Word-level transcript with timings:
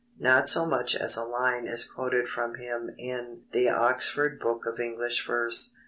Not 0.17 0.49
so 0.49 0.65
much 0.65 0.95
as 0.95 1.15
a 1.15 1.23
line 1.23 1.67
is 1.67 1.85
quoted 1.85 2.27
from 2.27 2.55
him 2.55 2.89
in 2.97 3.43
The 3.51 3.69
Oxford 3.69 4.39
Book 4.39 4.65
of 4.65 4.79
English 4.79 5.27
Verse. 5.27 5.75